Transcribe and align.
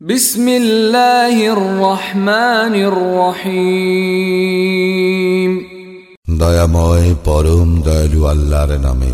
بسم 0.00 0.48
الله 0.48 1.52
الرحمن 1.52 2.74
الرحيم 4.32 5.52
দয়াময় 6.40 7.08
পরম 7.24 7.68
দয়ালু 7.86 8.20
আল্লাহর 8.32 8.72
নামে 8.86 9.12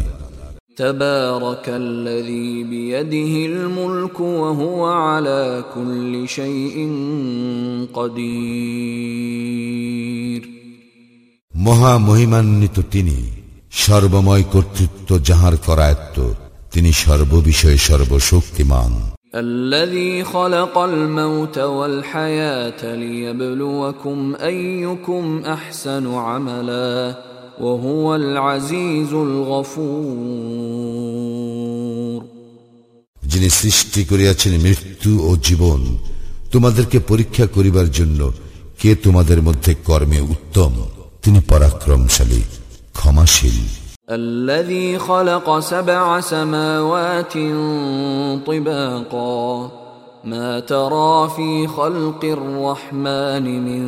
تبارك 0.77 1.67
الذي 1.69 2.51
بيده 2.65 3.33
الملك 3.47 4.21
وهو 4.21 4.81
على 4.87 5.43
كل 5.75 6.13
شيء 6.29 6.77
قدير 7.99 9.37
মহা 11.67 11.93
মহিমান্বিত 12.09 12.77
তিনি 12.93 13.19
সর্বময় 13.85 14.45
কর্তৃত্ব 14.53 15.09
যাহার 15.29 15.55
করায়ত্ত 15.67 16.17
তিনি 16.73 16.91
সর্ববিষয়ে 17.03 17.79
সর্বশক্তিমান 17.79 18.93
الذي 19.36 20.24
خلق 20.26 20.78
الموت 20.80 21.58
والحياة 21.58 22.96
ليبلوكم 22.96 24.36
أيكم 24.44 25.44
أحسن 25.48 26.14
عملا 26.16 27.16
وهو 27.60 28.16
العزيز 28.16 29.14
الغفور 29.14 30.72
যিনি 33.24 33.50
সৃষ্টি 33.60 34.02
করিয়াছেন 34.06 34.54
মৃত্যু 34.58 35.12
ও 35.22 35.32
জীবন 35.48 35.82
তোমাদেরকে 36.52 36.98
পরীক্ষা 37.02 37.46
করিবার 37.56 37.88
জন্য 37.92 38.20
কে 38.80 38.92
তোমাদের 38.96 39.40
মধ্যে 39.42 39.72
কর্মে 39.88 40.20
উত্তম 40.34 40.72
তিনি 41.24 41.40
পরাক্রমশালী 41.50 42.42
ক্ষমাশীল 42.94 43.58
الذي 44.10 45.00
خلق 45.00 45.60
سبع 45.60 46.20
سماوات 46.22 47.34
طباقا 48.48 49.72
ما 50.26 50.60
ترى 50.60 51.30
في 51.30 51.68
خلق 51.68 52.24
الرحمن 52.24 53.46
من 53.62 53.86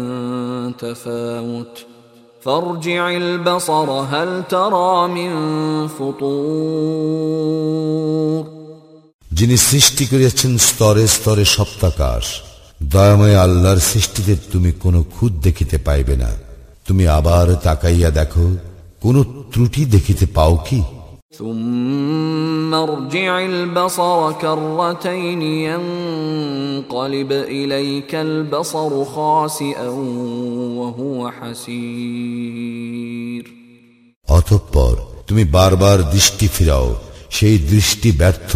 تفاوت 0.78 1.86
فارجع 2.42 3.10
البصر 3.12 3.90
هل 3.92 4.44
ترى 4.50 5.08
من 5.08 5.32
فطور 5.88 7.34
যিনি 9.32 9.58
সৃষ্টি 9.70 10.04
করিয়াছেন 10.12 10.52
স্তরে 10.60 11.04
স্তরে 11.08 11.46
সপ্তাকাশ 11.56 12.26
দয়াময় 12.94 13.38
আল্লাহর 13.46 13.82
সৃষ্টিতে 13.92 14.34
তুমি 14.52 14.72
কোনো 14.80 15.00
খুদ 15.16 15.34
দেখিতে 15.42 15.78
পাইবে 15.78 16.16
না 16.16 16.32
তুমি 16.88 17.04
আবার 17.18 17.48
তাকাইয়া 17.64 18.10
দেখো 18.10 18.46
কোন 19.02 19.24
ত্রুটি 19.52 19.86
দেখিতে 19.86 20.26
পাও 20.36 20.58
কি 20.68 20.82
ثم 21.34 22.74
ارجع 22.76 23.42
البصر 23.42 24.34
كرتين 24.34 25.42
ينقلب 25.70 27.32
إليك 27.32 28.16
البصر 28.18 29.06
خاسئا 29.06 29.90
وهو 30.80 31.32
حسير 31.32 33.44
অতঃপর 34.28 34.96
তুমি 35.28 35.44
বারবার 35.58 35.98
দৃষ্টি 36.14 36.48
ফিরাও 36.48 36.96
সেই 37.30 37.58
দৃষ্টি 37.72 38.10
ব্যর্থ 38.22 38.52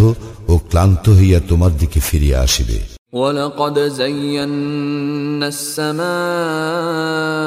ও 0.50 0.58
ক্লান্ত 0.70 1.10
হইয়া 1.10 1.40
তোমার 1.50 1.72
দিকে 1.82 2.00
ফিরিয়া 2.00 2.40
আসিবে 2.48 2.80
ولقد 3.14 3.80
زينا 3.80 5.48
السماء 5.48 7.41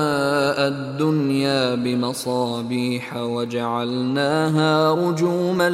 الدنيا 0.69 1.75
بمصابيح 1.75 3.17
وجعلناها 3.17 4.95
رجوما 4.95 5.71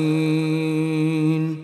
للشياطين 0.00 1.56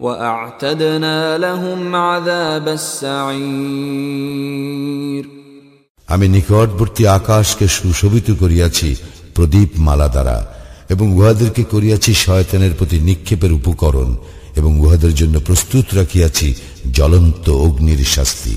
واعتدنا 0.00 1.38
لهم 1.38 1.96
عذاب 1.96 2.68
السعير 2.70 4.22
আমি 6.08 6.26
নিকটবর্তী 6.28 7.02
আকাশকে 7.18 7.66
সুশোভিত 7.68 8.28
করিয়াছি 8.42 8.88
প্রদীপ 9.36 9.70
মালা 9.78 10.08
দ্বারা 10.08 10.38
এবং 10.90 11.06
উহাদেরকে 11.18 11.62
করিয়াছি 11.64 12.10
শয়তানের 12.24 12.72
প্রতি 12.74 12.98
নিক্ষেপের 13.00 13.52
উপকরণ 13.52 14.10
এবং 14.56 14.70
উহাদের 14.80 15.12
জন্য 15.14 15.34
প্রস্তুত 15.38 15.86
রাখিয়াছি 15.94 16.48
জ্বলন্ত 16.96 17.46
অগ্নির 17.64 18.02
শাস্তি 18.14 18.54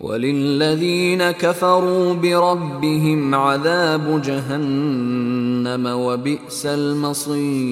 وللذين 0.00 1.30
كفروا 1.32 2.14
بربهم 2.14 3.34
عذاب 3.36 4.22
جهنم 4.22 5.86
وبئس 5.86 6.66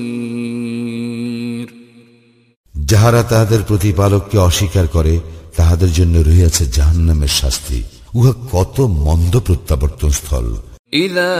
المصير 0.03 0.53
যাহারা 2.75 3.21
তাহাদের 3.23 3.61
প্রতিপালককে 3.71 4.37
অস্বীকার 4.41 4.87
করে 4.97 5.15
তাহাদের 5.57 5.91
জন্য 5.99 6.15
রহিয়াছে 6.29 6.65
জাহান্নামের 6.77 7.33
শাস্তি 7.41 7.79
উহা 8.15 8.33
কত 8.53 8.77
মন্দ 9.07 9.35
প্রত্যাবর্তন 9.47 10.11
স্থল 10.21 10.49
إذا 10.95 11.35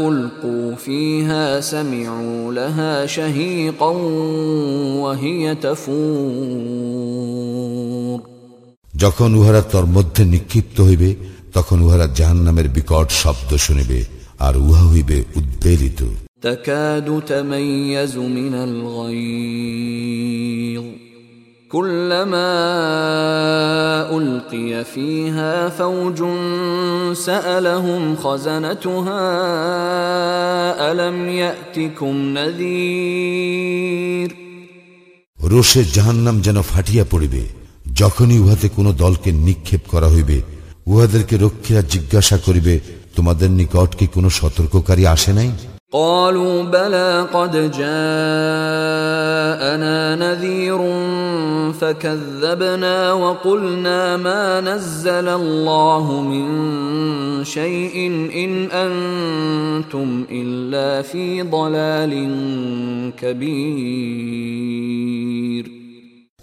ألقوا 0.00 0.74
فيها 0.76 1.60
سمعوا 1.62 2.52
لها 2.52 3.06
شهيقا 3.08 3.90
وهي 5.02 5.54
تفور 5.56 7.31
যখন 9.02 9.30
উহারা 9.34 9.62
তোর 9.72 9.86
মধ্যে 9.86 10.22
নিক্ষিপ্ত 10.24 10.76
হইবে 10.80 11.10
তখন 11.52 11.78
উহারা 11.80 12.06
জাহান্নামের 12.18 12.68
বিকট 12.68 13.08
শব্দ 13.22 13.50
শুনিবে 13.66 13.98
আর 14.38 14.54
উহা 14.68 14.84
হইবে 14.92 15.18
উদ্বেলিত 15.36 16.00
تكاد 16.42 17.08
تميز 17.26 18.14
من 18.38 18.54
الغيظ 18.68 20.18
كلما 21.70 22.52
القي 24.12 24.84
فيها 24.84 25.68
فوج 25.70 26.18
سالهم 27.16 28.02
خزنتها 28.16 29.24
الم 30.92 31.16
ياتكم 31.40 32.14
نذير 32.38 34.30
রোষে 35.50 35.82
জাহান্নাম 35.96 36.36
যেন 36.46 36.58
ফাটিয়া 36.62 37.04
পড়িবে 37.12 37.42
যখনই 38.00 38.38
উহাতে 38.38 38.68
কোনো 38.68 38.90
দলকে 38.94 39.30
নিক্ষেপ 39.46 39.82
করা 39.92 40.08
হইবে 40.08 40.38
উহাদেরকে 40.86 41.34
রক্ষীরা 41.36 41.82
জিজ্ঞাসা 41.94 42.36
করিবে 42.46 42.74
তোমাদের 43.16 43.48
নিকট 43.50 43.90
কি 43.98 44.06
কোনো 44.14 44.28
সতর্ককারী 44.38 45.04
আসে 45.14 45.32
নাই 45.32 45.50
قالوا 45.92 46.62
بلى 46.64 47.26
قد 47.32 47.52
جاءنا 47.72 47.88
نذير 50.16 50.78
فكذبنا 51.72 53.12
وقلنا 53.14 54.16
ما 54.18 54.60
نزل 54.60 55.28
الله 55.30 56.20
من 56.22 56.48
شيء 57.46 58.06
ان 58.34 58.52
انتم 58.76 60.24
الا 60.30 61.02
في 61.02 61.42
ضلال 61.44 62.12
كبير 64.68 65.64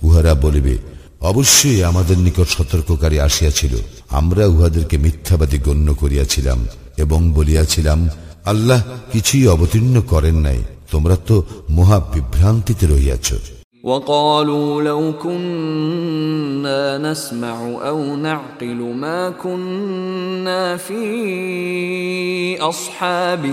উহারা 0.02 0.34
বলিবে 0.44 0.76
অবশ্যই 1.22 1.80
আমাদের 1.82 2.18
নিকট 2.18 2.48
সতর্ককারী 2.48 3.18
আসিয়াছিল 3.20 3.74
আমরা 4.12 4.44
উহাদেরকে 4.48 4.96
মিথ্যাবাদী 4.98 5.58
গণ্য 5.58 5.88
করিয়াছিলাম 5.94 6.60
এবং 6.98 7.20
বলিয়াছিলাম 7.36 8.00
আল্লাহ 8.46 8.80
কিছুই 9.12 9.46
অবতীর্ণ 9.48 9.96
করেন 10.12 10.38
নাই 10.38 10.60
তোমরা 10.92 11.16
তো 11.28 11.36
মহা 11.70 11.98
বিভ্রান্তিতে 12.14 12.86
রহিয়াছ 12.86 13.30
وقالوا 13.84 14.82
لو 14.82 15.14
كنا 15.16 16.98
نسمع 17.00 17.58
او 17.82 18.16
نعقل 18.18 18.80
ما 18.96 19.30
كنا 19.34 20.78
في 20.78 21.04
اصحاب 22.62 23.46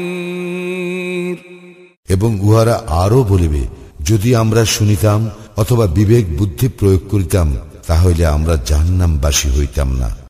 السعير 0.00 1.36
এবং 2.08 2.30
উহারা 2.40 2.76
আরো 3.02 3.20
বলিবে 3.24 3.62
যদি 4.10 4.30
আমরা 4.36 4.62
শুনিতাম 4.66 5.20
অথবা 5.57 5.87
বিবেক 5.87 6.37
বুদ্ধি 6.37 6.67
প্রয়োগ 6.67 7.01
করিতাম 7.09 7.57
তাহলে 7.87 8.25
আমরা 8.25 8.57
জাহান্নামবাসী 8.65 9.49
হইতাম 9.49 9.91
না। 9.91 10.25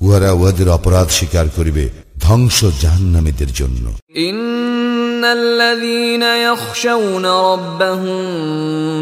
উহারা 0.00 0.32
উহাদের 0.32 0.68
অপরাধ 0.68 1.08
স্বীকার 1.08 1.46
করিবে 1.56 1.90
ধ্বংস 2.20 2.64
জাহান্নামীদের 2.80 3.52
জন্য। 3.52 3.92
ان 5.21 5.25
الذين 5.25 6.23
يخشون 6.23 7.25
ربهم 7.25 8.17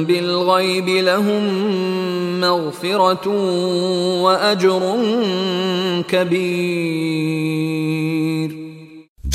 بالغيب 0.06 0.90
لهم 0.90 1.44
مغفره 2.42 3.26
واجر 4.26 4.84
كبير 7.16 8.50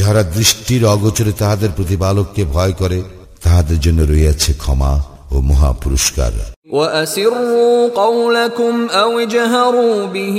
যাহারা 0.01 0.23
দৃষ্টির 0.37 0.83
অগোচরে 0.95 1.33
তাহাদের 1.43 1.71
প্রতিপালককে 1.79 2.43
ভয় 2.55 2.75
করে 2.81 2.99
তাহাদের 3.45 3.79
জন্য 3.85 4.01
রইয়াছে 4.13 4.53
ক্ষমা 4.63 4.93
ও 5.35 5.37
মহা 5.51 5.71
পুরস্কার 5.83 6.33
واسروا 6.73 7.89
قولكم 7.89 8.75
او 8.91 9.19
اجهروا 9.19 10.07
به 10.07 10.37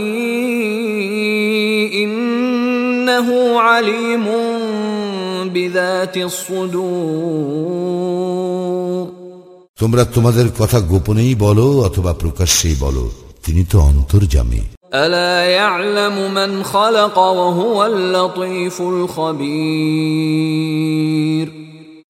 إنه 1.93 3.27
عليم 3.59 4.25
بذات 4.25 4.54
الصدور 4.54 4.54
তোমরা 9.78 10.04
তোমাদের 10.04 10.46
কথা 10.58 10.80
গোপনেই 10.80 11.34
বলো 11.34 11.80
অথবা 11.80 12.12
প্রকাশ্যেই 12.14 12.76
বলো 12.80 13.10
তিনি 13.44 13.64
তো 13.64 13.80
অন্তর 13.80 14.20
জামে 14.20 14.60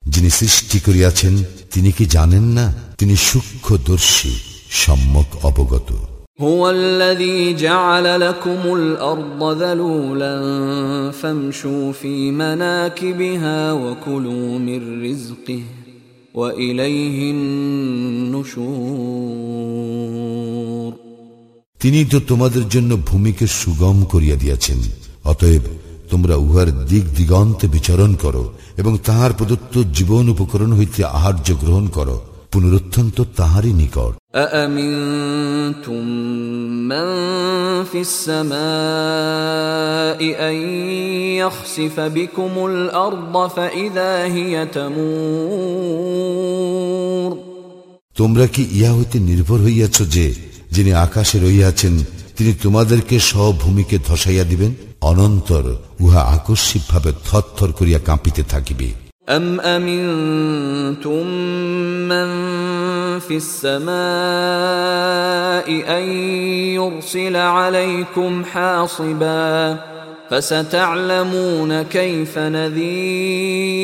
যিনি 0.09 0.31
সৃষ্টি 0.31 0.81
করিয়াছেন 0.81 1.45
তিনি 1.73 1.93
কি 1.93 2.07
জানেন 2.07 2.43
না? 2.43 2.75
তিনি 2.99 3.17
সূক্ষ্মদর্শী 3.17 4.35
সম্যক 4.71 5.47
অবগত। 5.47 6.16
هو 6.40 6.70
الذي 6.70 7.54
جعل 7.56 8.22
لكم 8.22 8.62
الأرض 8.74 9.42
ذلولا 9.58 10.36
فامشوا 11.12 11.92
في 11.92 12.32
مناكبها 12.34 13.74
وكلوا 13.74 14.60
من 14.60 14.82
رزقه 15.04 15.62
وإليه 16.36 17.32
النشور 17.32 18.92
তিনি 21.82 22.00
তো 22.06 22.18
তোমাদের 22.28 22.66
জন্য 22.70 22.92
ভূমিকে 23.10 23.46
সুগম 23.60 23.98
করিয়া 24.04 24.36
দিয়াছেন 24.38 24.80
অতএব 25.26 25.64
তোমরা 26.10 26.36
উহার 26.38 26.70
দিক 26.86 27.06
দিগন্তে 27.18 27.66
বিচরণ 27.68 28.12
করো 28.16 28.44
এবং 28.78 28.94
তাহার 29.06 29.32
প্রদত্ত 29.34 29.74
জীবন 29.94 30.26
উপকরণ 30.30 30.72
হইতে 30.74 31.00
আহার্য 31.18 31.48
গ্রহণ 31.64 31.86
করো 31.88 32.18
পুনরুত্থান 32.56 33.08
তো 33.10 33.24
তাহারই 33.38 33.74
নিকট 33.82 34.14
أأمنتم 34.36 36.04
من 36.84 37.08
في 37.84 38.00
السماء 38.02 38.60
أن 40.42 40.56
يخسف 41.36 41.96
بكم 42.00 42.66
الأرض 42.66 43.50
فإذا 43.50 44.12
هي 44.28 44.66
تمور 44.68 46.12
তোমরা 48.16 48.46
কি 48.48 48.64
ইহা 48.72 48.92
হইতে 48.92 49.18
নির্ভর 49.20 49.60
হইয়াছ 49.60 49.98
যে 50.16 50.26
যিনি 50.72 50.92
আকাশে 51.06 51.38
রইয়াছেন 51.40 51.94
তিনি 52.38 52.52
তোমাদেরকে 52.64 53.16
ভূমিকে 53.60 53.96
ধসাইয়া 54.00 54.46
দিবেন 54.52 54.72
অনন্তর 55.02 55.66
উহা 56.00 56.22
আকস্মিকভাবে 56.36 57.12
থরথর 57.26 57.70
করিয়া 57.72 58.00
কাঁপিতে 58.00 58.44
থাকিবে 58.44 58.88
أم 59.30 59.60
أمنتم 59.60 61.28
من 62.10 62.30
في 63.20 63.36
السماء 63.38 63.88
أن 65.98 66.06
يرسل 66.74 67.36
عليكم 67.36 68.46
حاصبا 68.46 69.78
فستعلمون 70.32 71.72
كيف 71.84 72.34
نذير 72.58 73.82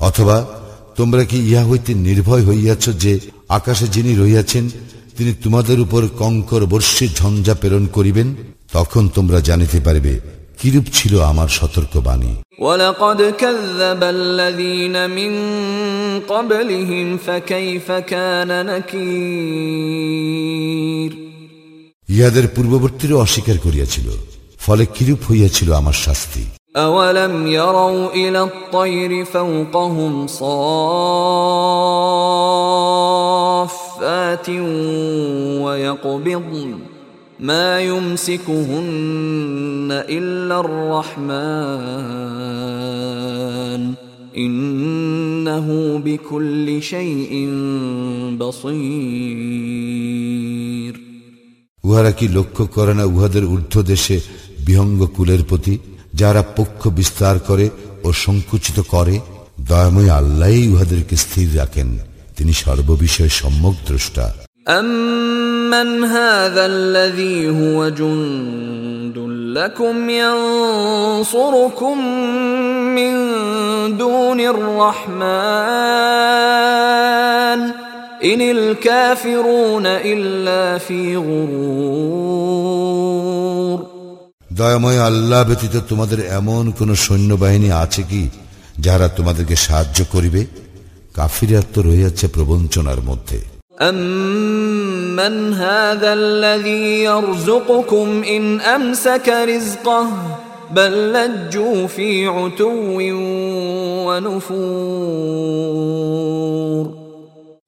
অথবা 0.00 0.36
তোমরা 0.96 1.22
কি 1.24 1.38
ইহা 1.42 1.62
হইতে 1.64 1.92
নির্ভয় 2.08 2.42
হইয়াছ 2.48 2.84
যে 3.04 3.12
আকাশে 3.48 3.86
যিনি 3.86 4.12
রইয়াছেন 4.14 4.64
তিনি 5.16 5.32
তোমাদের 5.44 5.78
উপর 5.80 6.02
কঙ্কর 6.18 6.62
বর্ষে 6.66 7.06
ঝঞ্ঝা 7.14 7.54
প্রেরণ 7.54 7.84
করিবেন 7.86 8.28
তখন 8.72 9.02
তোমরা 9.08 9.38
জানিতে 9.40 9.78
পারবে 9.80 10.12
কিরূপ 10.64 10.86
ছিল 10.96 11.12
আমার 11.22 11.48
সতর্কবাণী 11.58 12.32
ولقد 12.60 13.20
كذب 13.34 14.02
الذين 14.18 14.96
من 15.10 15.32
قبلهم 16.32 17.06
فكيف 17.18 17.88
كان 18.12 18.50
نكير 18.66 20.10
ইহাদের 22.08 22.46
পূর্ববর্তীরও 22.54 23.16
অস্বীকার 23.24 23.56
করিয়াছিল 23.58 24.06
ফলে 24.64 24.84
কিরূপ 24.94 25.20
হইয়াছিল 25.28 25.68
আমার 25.72 25.96
শাস্তি 26.06 26.44
أولم 26.74 27.34
يروا 27.48 28.04
إلى 28.14 28.40
الطير 28.42 29.24
فوقهم 29.26 30.12
صافات 33.60 34.48
ويقبضن 35.64 36.70
ما 37.40 37.80
يمسكهن 37.82 39.88
إلا 39.90 40.60
الرحمن 40.60 41.30
إنه 44.36 45.98
بكل 45.98 46.82
شيء 46.82 47.48
بصير 48.40 49.80
উহারা 51.84 52.12
কি 52.18 52.26
লক্ষ্য 52.28 52.64
করে 52.76 52.94
না 52.94 53.04
উহাদের 53.06 53.44
ঊর্ধ্ব 53.44 53.82
দেশে 53.82 54.20
বিহঙ্গ 54.66 55.00
কুলের 55.16 55.42
প্রতি 55.50 55.74
যারা 56.14 56.42
পক্ষ 56.58 56.88
বিস্তার 56.98 57.36
করে 57.48 57.66
ও 58.04 58.12
সংকুচিত 58.24 58.78
করে 58.92 59.16
দয়াময় 59.68 60.10
আল্লাহ 60.18 60.52
উহাদেরকে 60.72 61.16
স্থির 61.16 61.56
রাখেন 61.56 61.88
তিনি 62.36 62.52
সর্ববিষয়ে 62.64 63.32
সম্যক 63.40 63.76
দ্রষ্টা 63.86 64.26
أمن 65.64 66.04
هذا 66.06 66.66
الذي 66.66 67.48
هو 67.50 67.88
جند 67.90 69.16
لكم 69.54 70.10
ينصركم 70.12 71.96
من 72.94 73.12
دون 73.96 74.40
الرحمن 74.42 75.20
إن 78.22 78.40
الكافرون 78.42 79.86
إلا 79.86 80.78
في 80.78 81.16
غرور 81.18 82.60
দয়াময় 84.50 85.00
আল্লাহ 85.08 85.42
ব্যতীত 85.48 85.74
তোমাদের 85.90 86.20
এমন 86.38 86.64
কোন 86.78 86.90
সৈন্যবাহিনী 87.04 87.68
আছে 87.82 88.02
কি 88.10 88.22
যারা 88.78 89.06
তোমাদেরকে 89.08 89.56
সাহায্য 89.66 89.98
করিবে 90.14 90.42
কাফিরা 91.14 91.60
তো 91.72 91.78
রয়েছে 91.88 92.24
প্রবঞ্চনার 92.28 93.00
মধ্যে 93.02 93.38
أمن 93.80 95.54
هذا 95.54 96.14
الذي 96.14 97.02
يرزقكم 97.02 98.22
إن 98.26 98.60
أمسك 98.60 99.28
رزقه 99.28 100.08
بل 100.70 101.12
لجوا 101.12 101.86
في 101.86 102.28
عتو 102.28 102.70
ونفور 104.06 105.70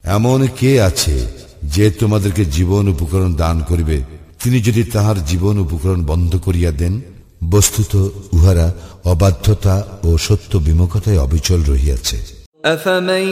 এমন 0.07 0.47
কে 0.59 0.81
আছে 0.81 1.27
যে 1.75 1.91
তোমাদেরকে 2.01 2.45
জীবন 2.57 2.89
উপকরণ 2.89 3.35
দান 3.35 3.63
করিবে 3.71 4.03
তিনি 4.43 4.61
যদি 4.61 4.85
তাহার 4.85 5.25
জীবন 5.25 5.59
উপকরণ 5.59 6.03
বন্ধ 6.03 6.37
করিয়া 6.37 6.73
দেন 6.73 7.01
বস্তুত 7.51 8.13
উহারা 8.33 8.73
অবাধ্যতা 9.05 9.87
ও 10.05 10.19
সত্য 10.19 10.59
বিমুখতায় 10.59 11.19
অবিচল 11.19 11.65
রহিয়াছে 11.65 12.36
أفمن 12.67 13.27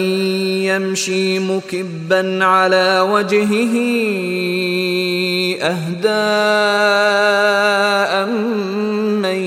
يمشي 0.67 1.39
مكبا 1.39 2.45
على 2.45 3.01
وجهه 3.01 3.75
أهدى 5.63 6.31
من 9.23 9.41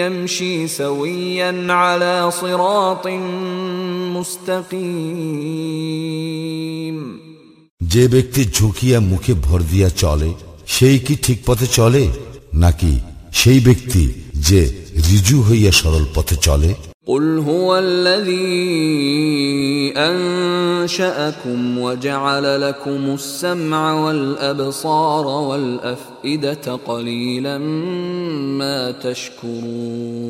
يمشي 0.00 0.68
سويا 0.68 1.66
على 1.72 2.30
صراط 2.30 3.06
مستقيم 5.30 7.20
যে 7.92 8.04
ব্যক্তি 8.14 8.42
ঝুঁকিয়া 8.56 8.98
মুখে 9.10 9.32
ভর 9.46 9.60
দিয়া 9.70 9.90
চলে 10.02 10.30
সেই 10.74 10.98
কি 11.06 11.14
ঠিক 11.24 11.38
পথে 11.46 11.66
চলে 11.78 12.04
নাকি 12.62 12.92
সেই 13.40 13.58
ব্যক্তি 13.66 14.02
যে 14.48 14.60
রিজু 15.08 15.38
হইয়া 15.46 15.72
সরল 15.80 16.04
পথে 16.14 16.36
চলে 16.46 16.70
قل 17.06 17.38
هو 17.38 17.78
الذي 17.78 18.50
أنشأكم 20.10 21.78
وجعل 21.78 22.60
لكم 22.60 23.14
السمع 23.14 23.92
والأبصار 23.94 25.26
والأفئدة 25.26 26.78
قليلا 26.86 27.58
ما 28.58 28.90
تشكرون 29.04 30.20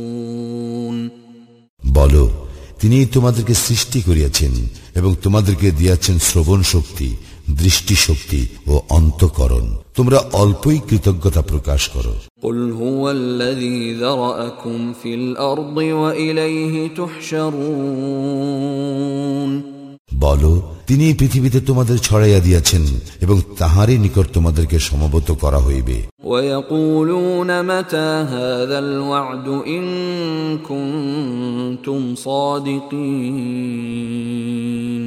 বলো 1.95 2.25
তিনি 2.81 2.99
তোমাদেরকে 3.07 3.55
সৃষ্টি 3.67 3.99
করিয়াছেন 4.01 4.53
এবং 4.95 5.11
তোমাদেরকে 5.23 5.69
দিয়াছেন 5.71 6.17
শ্রবণ 6.19 6.61
শক্তি 6.63 7.09
দৃষ্টি 7.63 7.95
শক্তি 7.97 8.41
ও 8.67 8.75
অন্তকরণ 8.89 9.67
তোমরা 9.97 10.19
অল্পই 10.33 10.79
কৃতজ্ঞতা 10.89 11.43
প্রকাশ 11.43 11.83
করো 11.89 12.15
قل 12.43 12.59
هو 12.73 13.03
الذي 13.11 13.81
ذرأكم 13.95 14.79
في 14.93 15.11
الأرض 15.15 15.77
وإليه 16.03 16.75
تحشرون 18.31 19.51
বলো 20.21 20.53
তিনি 20.87 21.07
পৃথিবীতে 21.15 21.59
তোমাদের 21.61 21.99
ছড়াইয়া 21.99 22.41
দিয়াছেন 22.41 22.85
এবং 23.21 23.37
তাহারই 23.59 23.97
নিকট 23.99 24.27
তোমাদেরকে 24.33 24.77
সমবেত 24.89 25.29
করা 25.43 25.61
হইবে 25.69 25.97
ويقولون 26.25 27.51
متى 27.63 28.09
هذا 28.35 28.79
الوعد 28.79 29.47
إن 29.69 29.85
كنتم 30.61 32.01
صادقين 34.21 35.07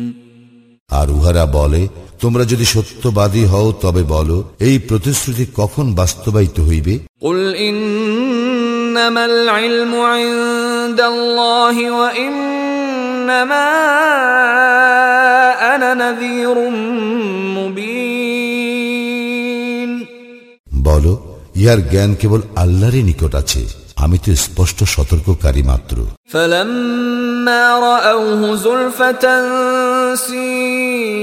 আর 0.90 1.08
উহারা 1.10 1.46
বলে 1.58 1.82
তোমরা 2.21 2.45
যদি 2.45 2.65
সত্যবাদী 2.65 3.45
হও 3.45 3.73
তবে 3.73 4.03
বলো 4.03 4.45
এই 4.59 4.79
প্রতিশ্রুতি 4.79 5.47
কখন 5.57 5.95
বাস্তবায়িত 5.95 6.61
হইবে? 6.61 6.99
বলো 20.83 21.39
ইয়ার 21.57 21.91
জ্ঞান 21.91 22.15
কেবল 22.15 22.41
আল্লাহরই 22.57 23.03
নিকট 23.03 23.35
আছে। 23.35 23.67
আমি 23.97 24.19
তো 24.19 24.35
স্পষ্ট 24.35 24.85
সতর্ককারী 24.85 25.63
মাত্র। 25.63 26.07
ফলম্মা 26.33 27.81
রাআউহু 27.81 28.57
যুলফাতান 28.57 29.45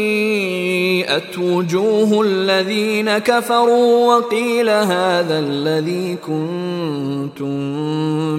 سيئت 0.00 1.38
وجوه 1.38 2.10
الذين 2.22 3.18
كفروا 3.20 4.16
وقيل 4.16 4.68
هذا 4.68 5.38
الذي 5.38 6.16
كنتم 6.16 7.56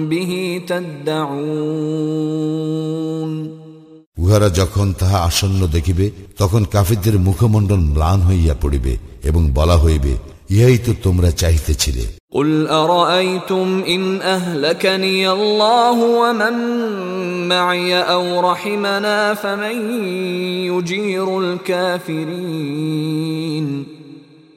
به 0.08 0.60
تدعون 0.68 2.12
উহারা 4.22 4.48
যখন 4.60 4.86
তাহা 5.00 5.18
আসন্ন 5.28 5.60
দেখিবে 5.66 6.06
তখন 6.38 6.62
কাফিরদের 6.64 7.16
মুখমণ্ডল 7.18 7.80
ম্লান 7.92 8.20
হইয়া 8.20 8.54
পড়িবে 8.62 8.94
এবং 9.24 9.42
বলা 9.50 9.76
হইবে 9.76 10.12
ইহাই 10.50 10.76
তো 10.78 10.92
তোমরা 11.02 11.30
চাহিতেছিলে 11.30 12.04
قل 12.32 12.66
أرأيتم 12.68 13.82
إن 13.88 14.22
أهلكني 14.22 15.30
الله 15.30 15.98
ومن 16.20 16.54
معي 17.48 17.94
أو 17.94 18.40
رحمنا 18.40 19.34
فمن 19.34 19.90
يجير 20.66 21.40
الكافرين 22.32 22.92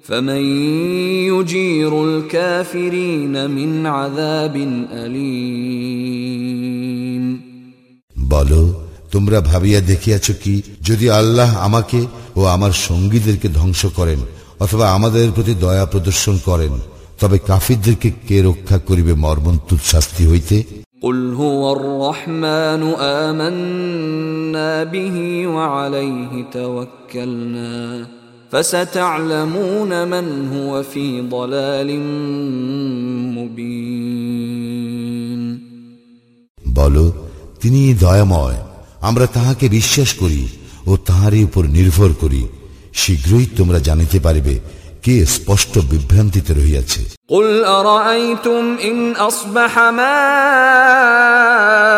فمن 0.03 0.41
يجير 1.27 2.03
الكافرين 2.03 3.51
من 3.51 3.85
عذاب 3.87 4.55
أليم 4.93 6.45
বলো 8.31 8.61
তোমরা 9.13 9.39
ভাবিয়া 9.41 9.79
দেখিয়াছ 9.81 10.27
কি 10.43 10.55
যদি 10.81 11.07
আল্লাহ 11.19 11.49
আমাকে 11.67 11.99
ও 12.35 12.41
আমার 12.55 12.73
সঙ্গীদেরকে 12.87 13.47
ধ্বংস 13.49 13.81
করেন 13.97 14.19
অথবা 14.59 14.85
আমাদের 14.97 15.25
প্রতি 15.31 15.53
দয়া 15.55 15.85
প্রদর্শন 15.85 16.35
করেন 16.45 16.73
তবে 17.19 17.37
কাফিরদেরকে 17.47 18.09
কে 18.27 18.41
রক্ষা 18.41 18.77
করিবে 18.87 19.13
মর্মন্তুদ 19.25 19.79
শাস্তি 19.91 20.23
হইতে 20.31 20.57
قل 21.01 21.33
هو 21.33 21.71
الرحمن 21.71 22.83
آمنا 23.23 24.85
به 24.85 25.47
وعليه 25.47 26.45
توكلنا 26.51 28.07
فستعلمون 28.51 30.05
من 30.05 30.47
هو 30.47 30.83
في 30.83 31.21
ضلال 31.29 31.99
مبين 33.37 35.59
বলো 36.77 37.13
তিনি 37.61 37.95
দয়াময় 37.95 38.57
আমরা 39.01 39.27
তাহাকে 39.27 39.69
বিশ্বাস 39.69 40.13
করি 40.13 40.47
ও 40.87 40.97
তাহারই 41.07 41.43
উপর 41.43 41.67
নির্ভর 41.67 42.09
করি 42.21 42.45
শীঘ্রই 42.93 43.47
তোমরা 43.57 43.79
জানিতে 43.79 44.19
পারিবে 44.19 44.59
কে 45.03 45.15
স্পষ্ট 45.35 45.73
বিভ্রান্তিতে 45.91 46.53
রহিয়াছে 46.53 47.01
قل 47.29 47.63
أرأيتم 47.79 48.77
إن 48.81 49.15
أصبح 49.19 49.79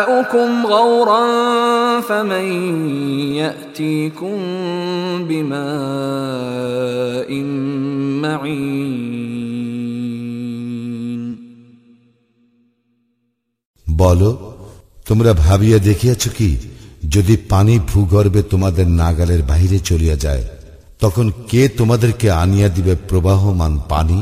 ماؤكم 0.04 0.66
غورا 0.66 1.20
فمن 2.00 2.46
يأتيكم 3.34 4.38
بماء 5.28 7.30
معين 8.22 8.98
বলো 13.86 14.30
তোমরা 15.06 15.32
ভাবিয়া 15.44 15.80
দেখিয়াছ 15.80 16.28
কি 16.28 16.56
যদি 17.08 17.36
পানি 17.48 17.80
ভূগর্ভে 17.90 18.42
তোমাদের 18.42 18.86
নাগালের 19.00 19.42
বাহিরে 19.42 19.80
চলিয়া 19.80 20.16
যায় 20.16 20.44
তখন 21.03 21.27
কে 21.49 21.61
তোমাদেরকে 21.77 22.27
আনিয়া 22.41 22.69
দিবে 22.69 22.93
প্রবাহমান 23.09 23.73
পানি? 23.89 24.19